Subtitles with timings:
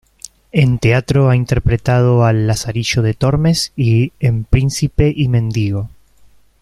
[0.51, 5.91] En teatro ha interpretado al "Lazarillo de Tormes" y en "Príncipe y mendigo".